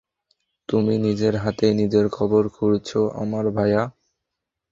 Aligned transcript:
তুমি 0.69 0.93
নিজের 0.97 1.33
হাতেই 1.35 1.73
নিজের 1.73 2.05
কবর 2.11 2.43
খুঁড়ছো, 2.49 2.99
আমার 3.15 3.45
ভায়া। 3.51 3.83